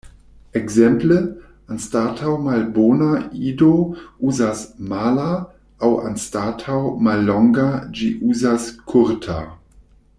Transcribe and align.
Ekzemple, 0.59 1.17
anstataŭ 1.73 2.31
"malbona", 2.45 3.09
Ido 3.49 3.69
uzas 4.31 4.63
"mala", 4.93 5.29
aŭ 5.87 5.91
anstataŭ 6.13 6.81
"mallonga" 7.09 7.69
ĝi 7.99 8.13
uzas 8.33 8.67
"kurta". 8.93 9.37